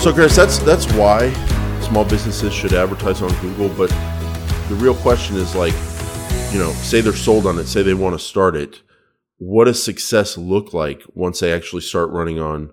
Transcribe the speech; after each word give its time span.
So, 0.00 0.14
Chris, 0.14 0.34
that's 0.34 0.58
that's 0.60 0.90
why 0.94 1.30
small 1.82 2.06
businesses 2.06 2.54
should 2.54 2.72
advertise 2.72 3.20
on 3.20 3.28
Google. 3.40 3.68
But 3.68 3.90
the 4.70 4.74
real 4.76 4.94
question 4.94 5.36
is 5.36 5.54
like, 5.54 5.74
you 6.52 6.58
know, 6.58 6.70
say 6.72 7.02
they're 7.02 7.12
sold 7.12 7.46
on 7.46 7.58
it, 7.58 7.66
say 7.66 7.82
they 7.82 7.92
want 7.92 8.18
to 8.18 8.24
start 8.24 8.56
it. 8.56 8.80
What 9.36 9.66
does 9.66 9.82
success 9.82 10.38
look 10.38 10.72
like 10.72 11.02
once 11.14 11.40
they 11.40 11.52
actually 11.52 11.82
start 11.82 12.08
running 12.10 12.38
on 12.38 12.70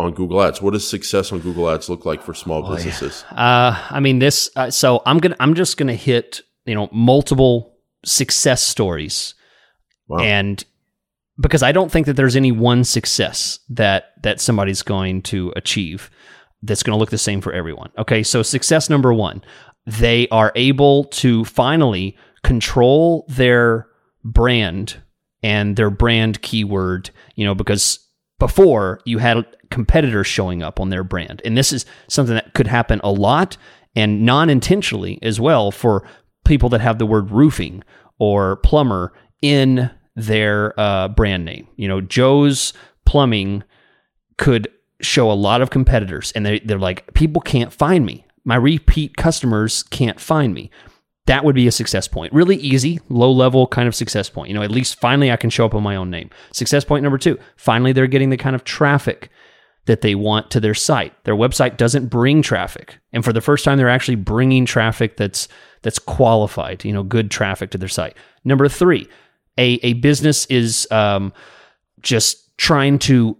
on 0.00 0.14
Google 0.14 0.42
Ads? 0.42 0.60
What 0.60 0.72
does 0.72 0.86
success 0.88 1.30
on 1.30 1.38
Google 1.38 1.70
Ads 1.70 1.88
look 1.88 2.04
like 2.04 2.22
for 2.22 2.34
small 2.34 2.66
Oh, 2.66 2.74
businesses? 2.74 3.24
Uh, 3.30 3.80
I 3.90 4.00
mean 4.00 4.18
this. 4.18 4.50
Uh, 4.56 4.68
so 4.70 5.00
I'm 5.06 5.18
gonna. 5.18 5.36
I'm 5.38 5.54
just 5.54 5.76
gonna 5.76 5.94
hit 5.94 6.40
you 6.66 6.74
know 6.74 6.88
multiple 6.92 7.76
success 8.04 8.62
stories, 8.64 9.34
Wow. 10.08 10.18
and 10.18 10.64
because 11.40 11.62
I 11.62 11.70
don't 11.70 11.92
think 11.92 12.06
that 12.06 12.14
there's 12.14 12.34
any 12.36 12.50
one 12.50 12.82
success 12.82 13.60
that 13.68 14.06
that 14.24 14.40
somebody's 14.40 14.82
going 14.82 15.22
to 15.22 15.52
achieve 15.54 16.10
that's 16.62 16.82
going 16.82 16.94
to 16.94 16.98
look 16.98 17.10
the 17.10 17.18
same 17.18 17.40
for 17.40 17.52
everyone. 17.52 17.90
Okay, 17.98 18.22
so 18.22 18.42
success 18.42 18.90
number 18.90 19.12
one, 19.12 19.42
they 19.86 20.28
are 20.28 20.52
able 20.54 21.04
to 21.04 21.44
finally 21.44 22.16
control 22.42 23.24
their 23.28 23.86
brand 24.24 25.00
and 25.42 25.76
their 25.76 25.90
brand 25.90 26.42
keyword. 26.42 27.10
You 27.36 27.44
know 27.44 27.54
because 27.54 28.00
before 28.38 29.00
you 29.04 29.18
had 29.18 29.44
competitors 29.70 30.26
showing 30.26 30.62
up 30.62 30.80
on 30.80 30.90
their 30.90 31.04
brand. 31.04 31.42
And 31.44 31.56
this 31.56 31.72
is 31.72 31.84
something 32.08 32.34
that 32.34 32.54
could 32.54 32.66
happen 32.66 33.00
a 33.04 33.10
lot 33.10 33.56
and 33.94 34.24
non 34.24 34.50
intentionally 34.50 35.18
as 35.22 35.40
well 35.40 35.70
for 35.70 36.06
people 36.44 36.68
that 36.70 36.80
have 36.80 36.98
the 36.98 37.06
word 37.06 37.30
roofing 37.30 37.82
or 38.18 38.56
plumber 38.56 39.12
in 39.42 39.90
their 40.16 40.78
uh, 40.78 41.08
brand 41.08 41.44
name. 41.44 41.66
You 41.76 41.88
know, 41.88 42.00
Joe's 42.00 42.72
Plumbing 43.04 43.64
could 44.36 44.68
show 45.00 45.30
a 45.30 45.34
lot 45.34 45.62
of 45.62 45.70
competitors 45.70 46.32
and 46.32 46.44
they, 46.44 46.58
they're 46.60 46.78
like, 46.78 47.12
people 47.14 47.40
can't 47.40 47.72
find 47.72 48.04
me. 48.04 48.26
My 48.44 48.56
repeat 48.56 49.16
customers 49.16 49.82
can't 49.84 50.18
find 50.18 50.54
me. 50.54 50.70
That 51.26 51.44
would 51.44 51.54
be 51.54 51.66
a 51.66 51.72
success 51.72 52.08
point. 52.08 52.32
Really 52.32 52.56
easy, 52.56 53.00
low 53.10 53.30
level 53.30 53.66
kind 53.66 53.86
of 53.86 53.94
success 53.94 54.30
point. 54.30 54.48
You 54.48 54.54
know, 54.54 54.62
at 54.62 54.70
least 54.70 54.98
finally 54.98 55.30
I 55.30 55.36
can 55.36 55.50
show 55.50 55.66
up 55.66 55.74
on 55.74 55.82
my 55.82 55.94
own 55.94 56.10
name. 56.10 56.30
Success 56.52 56.84
point 56.84 57.02
number 57.02 57.18
two, 57.18 57.38
finally 57.56 57.92
they're 57.92 58.06
getting 58.06 58.30
the 58.30 58.36
kind 58.36 58.56
of 58.56 58.64
traffic 58.64 59.30
that 59.84 60.00
they 60.00 60.14
want 60.14 60.50
to 60.50 60.60
their 60.60 60.74
site. 60.74 61.12
Their 61.24 61.34
website 61.34 61.76
doesn't 61.76 62.06
bring 62.06 62.42
traffic. 62.42 62.98
And 63.12 63.24
for 63.24 63.32
the 63.32 63.40
first 63.40 63.64
time 63.64 63.78
they're 63.78 63.88
actually 63.88 64.16
bringing 64.16 64.64
traffic 64.64 65.16
that's 65.16 65.48
that's 65.82 65.98
qualified, 65.98 66.84
you 66.84 66.92
know, 66.92 67.02
good 67.02 67.30
traffic 67.30 67.70
to 67.70 67.78
their 67.78 67.88
site. 67.88 68.16
Number 68.44 68.68
3, 68.68 69.06
a 69.58 69.80
a 69.82 69.92
business 69.94 70.46
is 70.46 70.88
um, 70.90 71.32
just 72.00 72.56
trying 72.56 72.98
to 73.00 73.36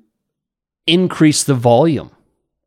increase 0.89 1.45
the 1.45 1.55
volume 1.55 2.11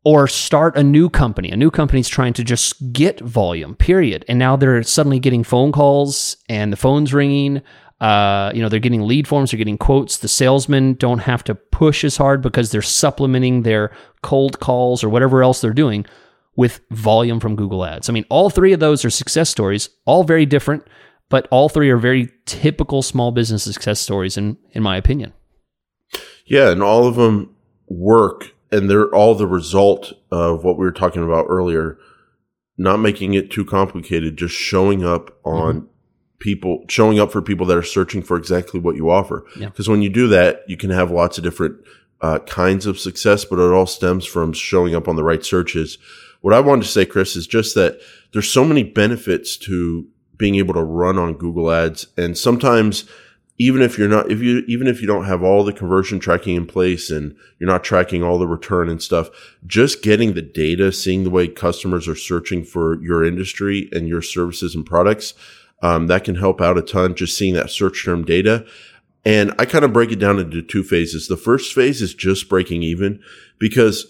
or 0.04 0.28
start 0.28 0.78
a 0.78 0.84
new 0.84 1.10
company. 1.10 1.52
A 1.52 1.58
new 1.58 1.70
company's 1.70 2.08
trying 2.08 2.34
to 2.34 2.44
just 2.44 2.94
get 2.94 3.20
volume, 3.20 3.76
period. 3.76 4.26
And 4.28 4.40
now 4.40 4.56
they're 4.56 4.82
suddenly 4.84 5.20
getting 5.20 5.44
phone 5.44 5.72
calls 5.72 6.38
and 6.50 6.72
the 6.72 6.78
phone's 6.78 7.14
ringing. 7.14 7.62
Uh, 8.00 8.52
you 8.56 8.62
know, 8.62 8.70
they're 8.70 8.80
getting 8.80 9.04
lead 9.04 9.28
forms, 9.28 9.52
they're 9.52 9.60
getting 9.60 9.78
quotes. 9.78 10.18
The 10.18 10.28
salesmen 10.28 10.96
don't 10.96 11.20
have 11.20 11.44
to 11.44 11.54
push 11.56 12.04
as 12.04 12.18
hard 12.18 12.42
because 12.42 12.72
they're 12.72 12.82
supplementing 12.82 13.62
their 13.62 13.92
cold 14.24 14.60
calls 14.60 15.04
or 15.04 15.10
whatever 15.10 15.44
else 15.44 15.62
they're 15.62 15.72
doing 15.72 16.06
with 16.56 16.82
volume 16.90 17.40
from 17.40 17.56
Google 17.56 17.86
Ads. 17.86 18.10
I 18.10 18.14
mean, 18.14 18.26
all 18.30 18.50
three 18.50 18.74
of 18.74 18.80
those 18.80 19.06
are 19.06 19.12
success 19.12 19.50
stories, 19.50 19.90
all 20.06 20.24
very 20.24 20.48
different, 20.48 20.84
but 21.30 21.48
all 21.52 21.70
three 21.70 21.92
are 21.92 21.98
very 21.98 22.32
typical 22.46 23.04
small 23.04 23.32
business 23.32 23.64
success 23.64 24.00
stories 24.00 24.36
in 24.36 24.58
in 24.72 24.82
my 24.82 24.98
opinion. 24.98 25.34
Yeah, 26.46 26.72
and 26.72 26.82
all 26.82 27.08
of 27.08 27.16
them 27.16 27.56
work, 27.92 28.54
and 28.72 28.90
they're 28.90 29.14
all 29.14 29.36
the 29.36 29.48
result 29.48 30.14
of 30.32 30.64
what 30.64 30.78
we 30.78 30.86
were 30.86 30.92
talking 30.92 31.24
about 31.24 31.46
earlier. 31.50 31.98
Not 32.78 32.98
making 32.98 33.34
it 33.34 33.52
too 33.52 33.66
complicated, 33.66 34.38
just 34.38 34.56
showing 34.56 35.06
up 35.06 35.38
on 35.44 35.88
people, 36.40 36.84
showing 36.90 37.20
up 37.20 37.32
for 37.32 37.42
people 37.42 37.66
that 37.68 37.78
are 37.78 37.84
searching 37.84 38.22
for 38.24 38.38
exactly 38.38 38.80
what 38.80 38.96
you 38.96 39.10
offer. 39.10 39.46
Yeah. 39.58 39.68
Because 39.68 39.88
when 39.88 40.02
you 40.02 40.10
do 40.10 40.28
that, 40.30 40.64
you 40.68 40.78
can 40.78 40.90
have 40.90 41.12
lots 41.12 41.38
of 41.38 41.44
different 41.44 41.78
uh, 42.22 42.40
kinds 42.40 42.86
of 42.86 43.00
success, 43.00 43.46
but 43.46 43.60
it 43.60 43.74
all 43.74 43.86
stems 43.86 44.26
from 44.26 44.54
showing 44.54 44.96
up 44.96 45.08
on 45.08 45.16
the 45.16 45.24
right 45.24 45.46
searches. 45.46 45.98
What 46.42 46.54
I 46.54 46.60
wanted 46.60 46.84
to 46.84 46.90
say, 46.90 47.06
Chris, 47.06 47.36
is 47.36 47.46
just 47.46 47.76
that 47.76 48.00
there's 48.34 48.50
so 48.50 48.66
many 48.66 48.84
benefits 48.84 49.58
to 49.58 50.08
being 50.38 50.56
able 50.56 50.74
to 50.74 50.84
run 50.84 51.20
on 51.20 51.36
Google 51.36 51.72
Ads, 51.72 52.08
and 52.18 52.36
sometimes 52.38 53.06
even 53.62 53.84
if 53.84 53.96
you're 53.96 54.08
not 54.10 54.32
if 54.32 54.42
you 54.42 54.64
even 54.68 54.88
if 54.88 55.02
you 55.02 55.08
don't 55.08 55.26
have 55.26 55.44
all 55.44 55.64
the 55.64 55.72
conversion 55.72 56.20
tracking 56.20 56.56
in 56.56 56.66
place 56.66 57.12
and 57.12 57.36
you're 57.60 57.70
not 57.70 57.84
tracking 57.84 58.24
all 58.24 58.40
the 58.40 58.48
return 58.48 58.90
and 58.90 59.04
stuff 59.04 59.30
just 59.68 60.02
getting 60.02 60.34
the 60.34 60.42
data 60.42 60.92
seeing 60.92 61.24
the 61.24 61.30
way 61.30 61.48
customers 61.48 62.08
are 62.08 62.16
searching 62.16 62.64
for 62.64 63.00
your 63.04 63.24
industry 63.24 63.88
and 63.92 64.08
your 64.08 64.22
services 64.22 64.74
and 64.74 64.86
products 64.86 65.36
um, 65.84 66.08
that 66.08 66.24
can 66.24 66.36
help 66.36 66.60
out 66.60 66.78
a 66.78 66.82
ton 66.82 67.16
just 67.16 67.38
seeing 67.38 67.54
that 67.54 67.70
search 67.70 68.04
term 68.04 68.24
data. 68.24 68.66
And 69.24 69.54
i 69.60 69.66
kind 69.66 69.86
of 69.86 69.94
break 69.94 70.12
it 70.12 70.20
down 70.20 70.40
into 70.40 70.64
two 70.64 70.84
phases. 70.84 71.28
The 71.28 71.38
first 71.38 71.74
phase 71.74 72.02
is 72.02 72.16
just 72.16 72.50
breaking 72.50 72.82
even 72.84 73.22
because 73.60 74.08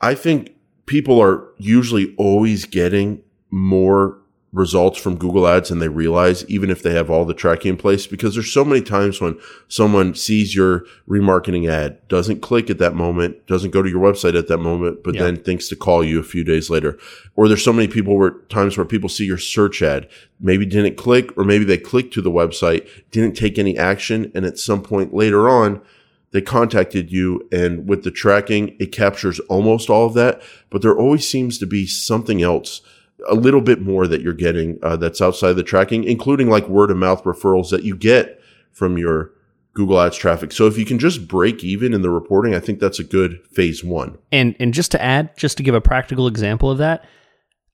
i 0.00 0.14
think 0.14 0.54
people 0.86 1.20
are 1.20 1.48
usually 1.58 2.14
always 2.16 2.64
getting 2.64 3.22
more 3.50 4.18
results 4.52 4.98
from 4.98 5.16
Google 5.18 5.46
Ads 5.46 5.70
and 5.70 5.82
they 5.82 5.88
realize, 5.88 6.48
even 6.48 6.70
if 6.70 6.82
they 6.82 6.94
have 6.94 7.10
all 7.10 7.26
the 7.26 7.34
tracking 7.34 7.70
in 7.70 7.76
place, 7.76 8.06
because 8.06 8.34
there's 8.34 8.50
so 8.50 8.64
many 8.64 8.80
times 8.80 9.20
when 9.20 9.38
someone 9.68 10.14
sees 10.14 10.54
your 10.54 10.86
remarketing 11.06 11.68
ad, 11.68 11.98
doesn't 12.08 12.40
click 12.40 12.70
at 12.70 12.78
that 12.78 12.94
moment, 12.94 13.46
doesn't 13.46 13.72
go 13.72 13.82
to 13.82 13.90
your 13.90 14.00
website 14.00 14.38
at 14.38 14.48
that 14.48 14.58
moment, 14.58 15.04
but 15.04 15.14
Yeah. 15.14 15.24
then 15.24 15.36
thinks 15.36 15.68
to 15.68 15.76
call 15.76 16.02
you 16.02 16.18
a 16.18 16.22
few 16.24 16.44
days 16.44 16.70
later. 16.70 16.96
Or 17.36 17.46
there's 17.46 17.62
so 17.62 17.74
many 17.74 17.88
people 17.88 18.16
where 18.16 18.36
times 18.48 18.78
where 18.78 18.86
people 18.86 19.10
see 19.10 19.26
your 19.26 19.36
search 19.38 19.82
ad, 19.82 20.08
maybe 20.40 20.64
didn't 20.64 20.96
click, 20.96 21.36
or 21.36 21.44
maybe 21.44 21.64
they 21.64 21.76
clicked 21.76 22.14
to 22.14 22.22
the 22.22 22.30
website, 22.30 22.86
didn't 23.10 23.36
take 23.36 23.58
any 23.58 23.76
action, 23.76 24.32
and 24.34 24.46
at 24.46 24.58
some 24.58 24.80
point 24.80 25.12
later 25.12 25.48
on, 25.48 25.82
they 26.30 26.40
contacted 26.40 27.10
you 27.10 27.46
and 27.52 27.88
with 27.88 28.02
the 28.02 28.10
tracking, 28.10 28.76
it 28.78 28.92
captures 28.92 29.40
almost 29.40 29.90
all 29.90 30.06
of 30.06 30.14
that, 30.14 30.40
but 30.70 30.82
there 30.82 30.96
always 30.96 31.28
seems 31.28 31.58
to 31.58 31.66
be 31.66 31.86
something 31.86 32.42
else 32.42 32.80
a 33.28 33.34
little 33.34 33.60
bit 33.60 33.80
more 33.80 34.06
that 34.06 34.20
you're 34.20 34.32
getting 34.32 34.78
uh, 34.82 34.96
that's 34.96 35.20
outside 35.20 35.54
the 35.54 35.62
tracking, 35.62 36.04
including 36.04 36.48
like 36.48 36.68
word 36.68 36.90
of 36.90 36.96
mouth 36.96 37.24
referrals 37.24 37.70
that 37.70 37.82
you 37.82 37.96
get 37.96 38.40
from 38.72 38.98
your 38.98 39.32
Google 39.74 40.00
Ads 40.00 40.16
traffic. 40.16 40.52
So 40.52 40.66
if 40.66 40.78
you 40.78 40.84
can 40.84 40.98
just 40.98 41.28
break 41.28 41.62
even 41.62 41.94
in 41.94 42.02
the 42.02 42.10
reporting, 42.10 42.54
I 42.54 42.60
think 42.60 42.80
that's 42.80 42.98
a 42.98 43.04
good 43.04 43.40
phase 43.52 43.82
one. 43.84 44.18
And 44.32 44.54
and 44.58 44.74
just 44.74 44.90
to 44.92 45.02
add, 45.02 45.36
just 45.36 45.56
to 45.58 45.62
give 45.62 45.74
a 45.74 45.80
practical 45.80 46.26
example 46.26 46.70
of 46.70 46.78
that, 46.78 47.04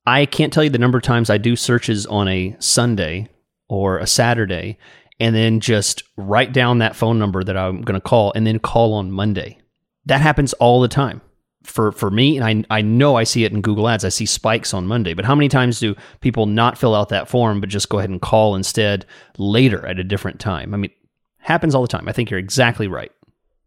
I 0.06 0.26
can't 0.26 0.52
tell 0.52 0.64
you 0.64 0.70
the 0.70 0.78
number 0.78 0.98
of 0.98 1.04
times 1.04 1.30
I 1.30 1.38
do 1.38 1.56
searches 1.56 2.06
on 2.06 2.28
a 2.28 2.56
Sunday 2.58 3.28
or 3.68 3.98
a 3.98 4.06
Saturday 4.06 4.78
and 5.20 5.34
then 5.34 5.60
just 5.60 6.02
write 6.16 6.52
down 6.52 6.78
that 6.78 6.96
phone 6.96 7.18
number 7.18 7.42
that 7.42 7.56
I'm 7.56 7.82
going 7.82 7.94
to 7.94 8.06
call 8.06 8.32
and 8.34 8.46
then 8.46 8.58
call 8.58 8.94
on 8.94 9.10
Monday. 9.10 9.58
That 10.06 10.20
happens 10.20 10.52
all 10.54 10.80
the 10.80 10.88
time. 10.88 11.22
For 11.64 11.92
for 11.92 12.10
me 12.10 12.38
and 12.38 12.66
I 12.70 12.78
I 12.78 12.82
know 12.82 13.16
I 13.16 13.24
see 13.24 13.44
it 13.44 13.52
in 13.52 13.62
Google 13.62 13.88
Ads. 13.88 14.04
I 14.04 14.10
see 14.10 14.26
spikes 14.26 14.74
on 14.74 14.86
Monday. 14.86 15.14
But 15.14 15.24
how 15.24 15.34
many 15.34 15.48
times 15.48 15.80
do 15.80 15.94
people 16.20 16.46
not 16.46 16.78
fill 16.78 16.94
out 16.94 17.08
that 17.08 17.28
form 17.28 17.60
but 17.60 17.68
just 17.70 17.88
go 17.88 17.98
ahead 17.98 18.10
and 18.10 18.20
call 18.20 18.54
instead 18.54 19.06
later 19.38 19.86
at 19.86 19.98
a 19.98 20.04
different 20.04 20.40
time? 20.40 20.74
I 20.74 20.76
mean, 20.76 20.90
happens 21.38 21.74
all 21.74 21.82
the 21.82 21.88
time. 21.88 22.08
I 22.08 22.12
think 22.12 22.30
you're 22.30 22.38
exactly 22.38 22.86
right. 22.86 23.12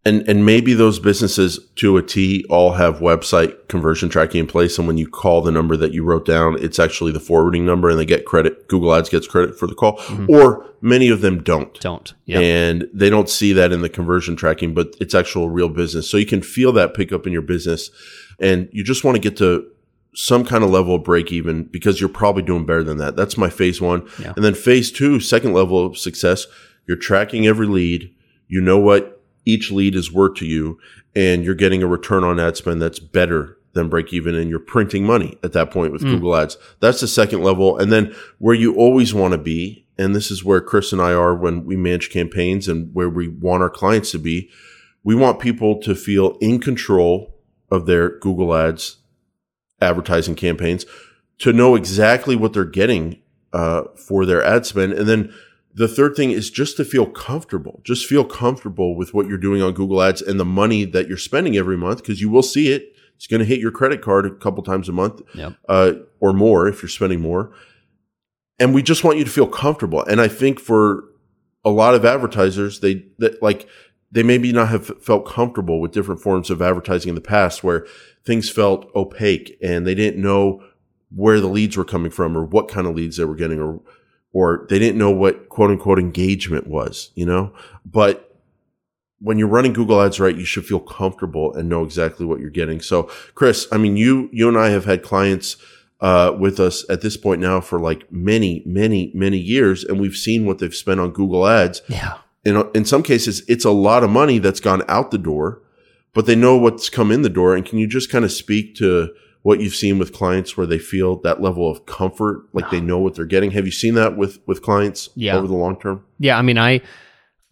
And 0.07 0.27
and 0.29 0.45
maybe 0.45 0.73
those 0.73 0.99
businesses 0.99 1.59
to 1.75 1.97
a 1.97 2.01
T 2.03 2.45
all 2.49 2.73
have 2.73 2.99
website 2.99 3.67
conversion 3.67 4.09
tracking 4.09 4.39
in 4.41 4.47
place. 4.47 4.77
And 4.77 4.87
when 4.87 4.97
you 4.97 5.07
call 5.07 5.41
the 5.41 5.51
number 5.51 5.75
that 5.77 5.93
you 5.93 6.03
wrote 6.03 6.25
down, 6.25 6.57
it's 6.59 6.79
actually 6.79 7.11
the 7.11 7.19
forwarding 7.19 7.65
number 7.65 7.89
and 7.89 7.99
they 7.99 8.05
get 8.05 8.25
credit. 8.25 8.67
Google 8.67 8.93
Ads 8.95 9.09
gets 9.09 9.27
credit 9.27 9.57
for 9.59 9.67
the 9.67 9.75
call. 9.75 9.97
Mm-hmm. 9.97 10.29
Or 10.29 10.65
many 10.81 11.09
of 11.09 11.21
them 11.21 11.43
don't. 11.43 11.79
Don't. 11.79 12.13
Yeah. 12.25 12.39
and 12.39 12.87
they 12.93 13.09
don't 13.09 13.29
see 13.29 13.53
that 13.53 13.71
in 13.71 13.81
the 13.81 13.89
conversion 13.89 14.35
tracking, 14.35 14.73
but 14.73 14.95
it's 14.99 15.15
actual 15.15 15.49
real 15.49 15.69
business. 15.69 16.09
So 16.09 16.17
you 16.17 16.25
can 16.25 16.41
feel 16.41 16.71
that 16.73 16.93
pickup 16.93 17.25
in 17.27 17.33
your 17.33 17.41
business, 17.41 17.89
and 18.39 18.69
you 18.71 18.83
just 18.83 19.03
want 19.03 19.15
to 19.15 19.21
get 19.21 19.37
to 19.37 19.67
some 20.13 20.43
kind 20.45 20.63
of 20.63 20.69
level 20.69 20.95
of 20.95 21.03
break 21.03 21.31
even 21.31 21.63
because 21.63 21.99
you're 21.99 22.09
probably 22.09 22.41
doing 22.43 22.65
better 22.65 22.83
than 22.83 22.97
that. 22.97 23.15
That's 23.15 23.37
my 23.37 23.49
phase 23.49 23.79
one, 23.81 24.07
Yeah. 24.19 24.33
and 24.35 24.43
then 24.43 24.53
phase 24.55 24.91
two, 24.91 25.19
second 25.19 25.53
level 25.53 25.85
of 25.85 25.97
success. 25.97 26.47
You're 26.87 26.97
tracking 26.97 27.45
every 27.45 27.67
lead. 27.67 28.13
You 28.47 28.61
know 28.61 28.77
what 28.79 29.16
each 29.47 29.71
lead 29.71 29.95
is 29.95 30.11
worth 30.11 30.35
to 30.35 30.45
you, 30.45 30.79
and 31.15 31.43
you're 31.43 31.55
getting 31.55 31.81
a 31.81 31.87
return 31.87 32.23
on 32.23 32.39
ad 32.39 32.57
spend 32.57 32.81
that's 32.81 32.99
better 32.99 33.57
than 33.73 33.89
break 33.89 34.13
even, 34.13 34.35
and 34.35 34.49
you're 34.49 34.59
printing 34.59 35.03
money 35.03 35.37
at 35.43 35.53
that 35.53 35.71
point 35.71 35.91
with 35.91 36.01
Google 36.01 36.35
Ads. 36.35 36.57
That's 36.79 37.01
the 37.01 37.07
second 37.07 37.43
level, 37.43 37.77
and 37.77 37.91
then 37.91 38.15
where 38.39 38.55
you 38.55 38.75
always 38.75 39.13
want 39.13 39.33
to 39.33 39.37
be 39.37 39.87
and 39.97 40.15
this 40.15 40.29
is 40.29 40.43
where 40.43 40.61
Chris 40.61 40.93
and 40.93 41.01
I 41.01 41.13
are 41.13 41.35
when 41.35 41.65
we 41.65 41.75
manage 41.75 42.09
campaigns 42.09 42.67
and 42.67 42.93
where 42.93 43.09
we 43.09 43.27
want 43.27 43.63
our 43.63 43.69
clients 43.69 44.11
to 44.11 44.19
be. 44.19 44.49
We 45.03 45.15
want 45.15 45.39
people 45.39 45.79
to 45.81 45.95
feel 45.95 46.37
in 46.39 46.59
control 46.59 47.35
of 47.71 47.85
their 47.85 48.19
Google 48.19 48.55
Ads 48.55 48.97
advertising 49.81 50.35
campaigns, 50.35 50.85
to 51.39 51.53
know 51.53 51.75
exactly 51.75 52.35
what 52.35 52.53
they're 52.53 52.65
getting 52.65 53.21
uh, 53.53 53.83
for 53.95 54.25
their 54.25 54.43
ad 54.43 54.65
spend, 54.65 54.93
and 54.93 55.07
then 55.07 55.33
the 55.77 55.87
third 55.87 56.15
thing 56.15 56.31
is 56.31 56.49
just 56.49 56.75
to 56.77 56.83
feel 56.83 57.05
comfortable. 57.05 57.81
Just 57.83 58.07
feel 58.07 58.25
comfortable 58.25 58.95
with 58.95 59.13
what 59.13 59.27
you're 59.27 59.37
doing 59.37 59.61
on 59.61 59.73
Google 59.73 60.01
Ads 60.01 60.23
and 60.23 60.39
the 60.39 60.45
money 60.45 60.85
that 60.85 61.07
you're 61.07 61.17
spending 61.17 61.55
every 61.55 61.77
month 61.77 61.99
because 62.01 62.19
you 62.19 62.29
will 62.29 62.41
see 62.41 62.71
it. 62.71 62.93
It's 63.15 63.27
going 63.27 63.41
to 63.41 63.45
hit 63.45 63.59
your 63.59 63.69
credit 63.71 64.01
card 64.01 64.25
a 64.25 64.31
couple 64.31 64.63
times 64.63 64.89
a 64.89 64.91
month 64.91 65.21
Yep. 65.35 65.53
uh, 65.69 65.91
or 66.19 66.33
more 66.33 66.67
if 66.67 66.81
you're 66.81 66.89
spending 66.89 67.21
more. 67.21 67.51
And 68.57 68.73
we 68.73 68.81
just 68.81 69.03
want 69.03 69.19
you 69.19 69.23
to 69.23 69.29
feel 69.29 69.45
comfortable. 69.47 70.03
And 70.03 70.19
I 70.19 70.27
think 70.27 70.59
for 70.59 71.03
a 71.63 71.69
lot 71.69 71.93
of 71.93 72.03
advertisers, 72.05 72.79
they 72.79 73.05
that 73.19 73.43
like 73.43 73.67
they 74.11 74.23
maybe 74.23 74.51
not 74.51 74.69
have 74.69 74.87
felt 75.03 75.27
comfortable 75.27 75.79
with 75.79 75.91
different 75.91 76.21
forms 76.21 76.49
of 76.49 76.59
advertising 76.59 77.09
in 77.09 77.15
the 77.15 77.21
past 77.21 77.63
where 77.63 77.85
things 78.25 78.49
felt 78.49 78.89
opaque 78.95 79.57
and 79.61 79.85
they 79.85 79.93
didn't 79.93 80.19
know 80.21 80.63
where 81.15 81.39
the 81.39 81.47
leads 81.47 81.77
were 81.77 81.85
coming 81.85 82.09
from 82.11 82.35
or 82.35 82.43
what 82.43 82.67
kind 82.67 82.87
of 82.87 82.95
leads 82.95 83.17
they 83.17 83.25
were 83.25 83.35
getting 83.35 83.59
or 83.59 83.79
or 84.33 84.65
they 84.69 84.79
didn't 84.79 84.97
know 84.97 85.11
what 85.11 85.49
quote 85.49 85.71
unquote 85.71 85.99
engagement 85.99 86.67
was, 86.67 87.11
you 87.15 87.25
know? 87.25 87.53
But 87.85 88.27
when 89.19 89.37
you're 89.37 89.47
running 89.47 89.73
Google 89.73 90.01
Ads 90.01 90.19
right, 90.19 90.35
you 90.35 90.45
should 90.45 90.65
feel 90.65 90.79
comfortable 90.79 91.53
and 91.55 91.67
know 91.67 91.83
exactly 91.83 92.25
what 92.25 92.39
you're 92.39 92.49
getting. 92.49 92.81
So, 92.81 93.03
Chris, 93.33 93.67
I 93.71 93.77
mean, 93.77 93.97
you 93.97 94.29
you 94.31 94.47
and 94.47 94.57
I 94.57 94.69
have 94.69 94.85
had 94.85 95.03
clients 95.03 95.57
uh, 96.01 96.35
with 96.37 96.59
us 96.59 96.85
at 96.89 97.01
this 97.01 97.17
point 97.17 97.41
now 97.41 97.59
for 97.59 97.79
like 97.79 98.11
many, 98.11 98.61
many, 98.65 99.11
many 99.15 99.37
years, 99.37 99.83
and 99.83 99.99
we've 99.99 100.15
seen 100.15 100.45
what 100.45 100.59
they've 100.59 100.75
spent 100.75 100.99
on 100.99 101.11
Google 101.11 101.47
Ads. 101.47 101.81
Yeah. 101.87 102.17
In 102.45 102.69
in 102.73 102.85
some 102.85 103.03
cases, 103.03 103.43
it's 103.47 103.65
a 103.65 103.71
lot 103.71 104.03
of 104.03 104.09
money 104.09 104.39
that's 104.39 104.59
gone 104.59 104.83
out 104.87 105.11
the 105.11 105.17
door, 105.17 105.61
but 106.13 106.25
they 106.25 106.35
know 106.35 106.55
what's 106.55 106.89
come 106.89 107.11
in 107.11 107.23
the 107.23 107.29
door. 107.29 107.55
And 107.55 107.65
can 107.65 107.79
you 107.79 107.87
just 107.87 108.11
kind 108.11 108.23
of 108.23 108.31
speak 108.31 108.75
to 108.75 109.13
what 109.47 109.61
you've 109.61 109.75
seen 109.75 109.97
with 109.97 110.11
clients 110.11 110.57
where 110.57 110.67
they 110.67 110.77
feel 110.77 111.15
that 111.21 111.41
level 111.41 111.71
of 111.71 111.85
comfort, 111.85 112.43
like 112.51 112.69
they 112.69 112.81
know 112.81 112.99
what 112.99 113.15
they're 113.15 113.23
getting? 113.35 113.51
Have 113.51 113.65
you 113.65 113.71
seen 113.71 113.93
that 113.93 114.17
with 114.17 114.39
with 114.45 114.61
clients 114.61 115.07
Yeah. 115.15 115.37
over 115.37 115.47
the 115.47 115.53
long 115.55 115.79
term? 115.79 116.03
Yeah, 116.19 116.37
I 116.37 116.41
mean, 116.41 116.57
I, 116.57 116.81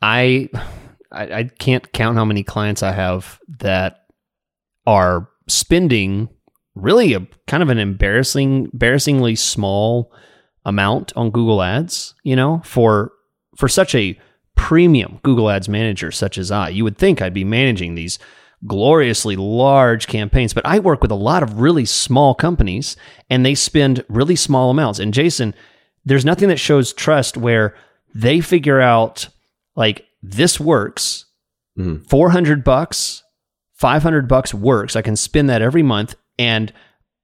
I, 0.01 0.49
I, 1.09 1.23
I 1.39 1.43
can't 1.57 1.89
count 1.93 2.17
how 2.17 2.25
many 2.25 2.43
clients 2.43 2.83
I 2.83 2.91
have 2.91 3.39
that 3.59 4.07
are 4.85 5.29
spending 5.47 6.27
really 6.75 7.13
a 7.13 7.25
kind 7.47 7.63
of 7.63 7.69
an 7.69 7.77
embarrassing, 7.77 8.69
embarrassingly 8.73 9.35
small 9.37 10.11
amount 10.65 11.13
on 11.15 11.31
Google 11.31 11.63
Ads. 11.63 12.13
You 12.23 12.35
know, 12.35 12.61
for 12.65 13.13
for 13.55 13.69
such 13.69 13.95
a 13.95 14.19
premium 14.55 15.19
Google 15.23 15.49
Ads 15.49 15.69
manager 15.69 16.11
such 16.11 16.37
as 16.37 16.51
I, 16.51 16.67
you 16.69 16.83
would 16.83 16.97
think 16.97 17.21
I'd 17.21 17.33
be 17.33 17.45
managing 17.45 17.95
these 17.95 18.19
gloriously 18.65 19.35
large 19.35 20.07
campaigns, 20.07 20.53
but 20.53 20.65
I 20.65 20.79
work 20.79 21.01
with 21.01 21.11
a 21.11 21.15
lot 21.15 21.43
of 21.43 21.59
really 21.59 21.85
small 21.85 22.33
companies 22.35 22.95
and 23.29 23.45
they 23.45 23.55
spend 23.55 24.03
really 24.09 24.35
small 24.35 24.69
amounts. 24.69 24.99
And 24.99 25.13
Jason, 25.13 25.53
there's 26.05 26.25
nothing 26.25 26.49
that 26.49 26.59
shows 26.59 26.93
trust 26.93 27.37
where 27.37 27.75
they 28.13 28.41
figure 28.41 28.79
out 28.81 29.27
like 29.75 30.05
this 30.23 30.59
works, 30.59 31.25
Mhm. 31.77 32.07
400 32.09 32.63
bucks, 32.63 33.23
500 33.73 34.27
bucks 34.27 34.53
works. 34.53 34.95
I 34.95 35.01
can 35.01 35.15
spend 35.15 35.49
that 35.49 35.61
every 35.61 35.83
month. 35.83 36.15
And, 36.39 36.71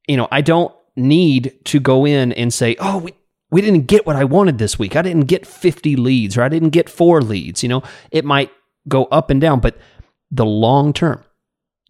you 0.07 0.17
know, 0.17 0.27
I 0.31 0.41
don't 0.41 0.73
need 0.97 1.53
to 1.65 1.79
go 1.79 2.05
in 2.05 2.33
and 2.33 2.53
say, 2.53 2.75
oh, 2.79 2.97
we, 2.97 3.13
we 3.49 3.61
didn't 3.61 3.87
get 3.87 4.05
what 4.05 4.15
I 4.17 4.25
wanted 4.25 4.57
this 4.57 4.77
week. 4.77 4.95
I 4.97 5.01
didn't 5.01 5.25
get 5.27 5.45
50 5.47 5.95
leads 5.95 6.37
or 6.37 6.43
I 6.43 6.49
didn't 6.49 6.69
get 6.71 6.89
four 6.89 7.21
leads. 7.21 7.63
You 7.63 7.69
know, 7.69 7.83
it 8.11 8.25
might 8.25 8.51
go 8.87 9.05
up 9.05 9.29
and 9.29 9.39
down, 9.39 9.59
but 9.61 9.77
the 10.31 10.45
long 10.45 10.93
term, 10.93 11.23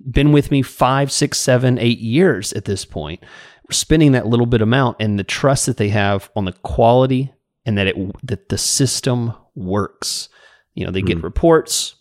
been 0.09 0.31
with 0.31 0.51
me 0.51 0.61
five, 0.61 1.11
six, 1.11 1.37
seven, 1.37 1.77
eight 1.77 1.99
years 1.99 2.51
at 2.53 2.65
this 2.65 2.85
point, 2.85 3.23
spending 3.69 4.11
that 4.13 4.27
little 4.27 4.45
bit 4.45 4.61
amount 4.61 4.97
and 4.99 5.17
the 5.17 5.23
trust 5.23 5.67
that 5.67 5.77
they 5.77 5.89
have 5.89 6.29
on 6.35 6.45
the 6.45 6.53
quality 6.53 7.31
and 7.65 7.77
that 7.77 7.87
it 7.87 7.95
that 8.25 8.49
the 8.49 8.57
system 8.57 9.33
works. 9.55 10.29
You 10.73 10.85
know, 10.85 10.91
they 10.91 11.01
get 11.01 11.21
reports, 11.21 11.95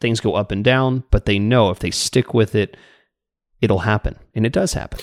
things 0.00 0.20
go 0.20 0.34
up 0.34 0.50
and 0.52 0.64
down, 0.64 1.04
but 1.10 1.26
they 1.26 1.38
know 1.38 1.70
if 1.70 1.80
they 1.80 1.90
stick 1.90 2.32
with 2.32 2.54
it, 2.54 2.76
it'll 3.60 3.80
happen, 3.80 4.18
and 4.34 4.46
it 4.46 4.52
does 4.52 4.74
happen. 4.74 5.00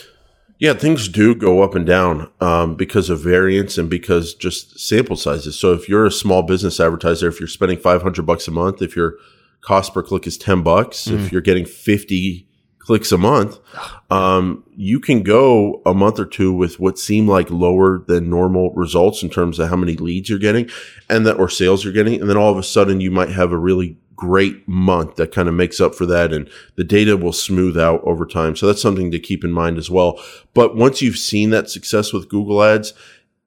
Yeah, 0.58 0.74
things 0.74 1.08
do 1.08 1.34
go 1.36 1.62
up 1.62 1.74
and 1.74 1.86
down 1.86 2.30
um, 2.42 2.76
because 2.76 3.10
of 3.10 3.22
variance 3.22 3.78
and 3.78 3.90
because 3.90 4.34
just 4.34 4.78
sample 4.78 5.16
sizes. 5.16 5.58
So 5.58 5.72
if 5.72 5.88
you're 5.88 6.06
a 6.06 6.12
small 6.12 6.44
business 6.44 6.82
advertiser, 6.82 7.30
if 7.30 7.40
you're 7.40 7.48
spending 7.48 7.80
500 7.80 8.26
bucks 8.26 8.46
a 8.46 8.52
month, 8.52 8.82
if 8.82 8.94
your 8.94 9.16
cost 9.62 9.94
per 9.94 10.04
click 10.04 10.28
is 10.28 10.38
10 10.38 10.64
bucks, 10.64 11.08
if 11.08 11.32
you're 11.32 11.42
getting 11.42 11.66
50 11.66 12.48
clicks 12.80 13.12
a 13.12 13.18
month, 13.20 13.60
um, 14.10 14.64
you 14.76 15.00
can 15.00 15.22
go 15.22 15.80
a 15.86 15.94
month 15.94 16.20
or 16.20 16.26
two 16.26 16.52
with 16.52 16.80
what 16.80 16.98
seem 16.98 17.28
like 17.28 17.52
lower 17.52 18.00
than 18.08 18.30
normal 18.32 18.72
results 18.74 19.22
in 19.22 19.30
terms 19.30 19.60
of 19.60 19.70
how 19.70 19.76
many 19.76 19.94
leads 19.96 20.28
you're 20.28 20.40
getting 20.40 20.68
and 21.08 21.24
that 21.26 21.38
or 21.38 21.50
sales 21.50 21.84
you're 21.84 21.94
getting. 21.94 22.20
And 22.20 22.28
then 22.28 22.38
all 22.38 22.52
of 22.52 22.58
a 22.58 22.64
sudden 22.64 23.00
you 23.00 23.12
might 23.12 23.30
have 23.30 23.52
a 23.52 23.58
really 23.60 23.98
great 24.16 24.68
month 24.68 25.18
that 25.18 25.32
kind 25.32 25.48
of 25.48 25.54
makes 25.54 25.80
up 25.80 25.94
for 25.94 26.06
that 26.06 26.34
and 26.34 26.50
the 26.76 26.84
data 26.84 27.16
will 27.16 27.32
smooth 27.32 27.78
out 27.78 28.02
over 28.04 28.26
time. 28.26 28.56
So 28.56 28.66
that's 28.66 28.82
something 28.82 29.12
to 29.12 29.20
keep 29.20 29.44
in 29.44 29.52
mind 29.52 29.78
as 29.78 29.90
well. 29.90 30.20
But 30.56 30.76
once 30.76 31.02
you've 31.02 31.18
seen 31.18 31.52
that 31.52 31.70
success 31.70 32.12
with 32.12 32.28
Google 32.28 32.64
ads 32.64 32.94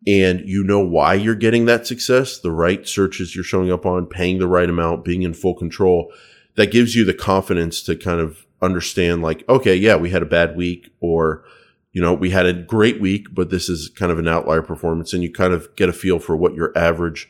and 0.06 0.40
you 0.44 0.64
know 0.64 0.81
why 0.81 1.14
you're 1.14 1.34
getting 1.34 1.66
that 1.66 1.87
success, 1.87 2.38
the 2.38 2.50
right 2.50 2.87
searches 2.88 3.34
you're 3.34 3.44
showing 3.44 3.70
up 3.70 3.87
on, 3.87 4.06
paying 4.06 4.38
the 4.38 4.49
right 4.49 4.69
amount, 4.69 5.04
being 5.04 5.22
in 5.22 5.32
full 5.32 5.54
control, 5.54 6.12
that 6.56 6.72
gives 6.72 6.94
you 6.94 7.04
the 7.04 7.14
confidence 7.14 7.82
to 7.82 7.96
kind 7.96 8.20
of 8.20 8.46
understand 8.60 9.22
like, 9.22 9.49
okay, 9.49 9.75
yeah, 9.76 9.96
we 9.96 10.10
had 10.10 10.22
a 10.22 10.26
bad 10.26 10.56
week 10.56 10.93
or, 11.00 11.44
you 11.93 12.00
know, 12.00 12.12
we 12.12 12.31
had 12.31 12.46
a 12.46 12.52
great 12.52 13.00
week, 13.00 13.28
but 13.32 13.50
this 13.50 13.69
is 13.69 13.88
kind 13.90 14.10
of 14.10 14.19
an 14.19 14.28
outlier 14.28 14.62
performance 14.62 15.12
and 15.12 15.22
you 15.22 15.32
kind 15.32 15.52
of 15.52 15.75
get 15.76 15.88
a 15.88 15.93
feel 15.93 16.19
for 16.19 16.37
what 16.37 16.55
your 16.55 16.76
average 16.76 17.28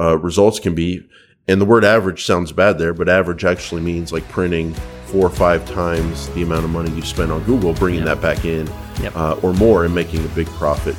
uh, 0.00 0.18
results 0.18 0.58
can 0.58 0.74
be. 0.74 1.06
And 1.46 1.60
the 1.60 1.66
word 1.66 1.84
average 1.84 2.24
sounds 2.24 2.52
bad 2.52 2.78
there, 2.78 2.94
but 2.94 3.08
average 3.08 3.44
actually 3.44 3.82
means 3.82 4.12
like 4.12 4.26
printing 4.30 4.72
four 5.06 5.26
or 5.26 5.30
five 5.30 5.68
times 5.70 6.30
the 6.30 6.42
amount 6.42 6.64
of 6.64 6.70
money 6.70 6.90
you 6.92 7.02
spend 7.02 7.30
on 7.30 7.44
Google, 7.44 7.74
bringing 7.74 8.04
that 8.06 8.22
back 8.22 8.46
in 8.46 8.66
Yep. 9.02 9.16
uh, 9.16 9.36
or 9.42 9.52
more 9.52 9.84
and 9.84 9.94
making 9.94 10.24
a 10.24 10.28
big 10.28 10.46
profit 10.46 10.96